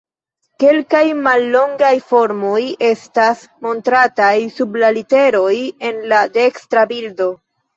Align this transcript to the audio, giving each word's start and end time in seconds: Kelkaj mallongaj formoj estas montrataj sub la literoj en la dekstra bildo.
Kelkaj 0.61 1.01
mallongaj 1.27 1.91
formoj 2.13 2.63
estas 2.87 3.45
montrataj 3.67 4.33
sub 4.57 4.81
la 4.85 4.91
literoj 4.99 5.55
en 5.91 6.03
la 6.15 6.27
dekstra 6.41 6.89
bildo. 6.95 7.31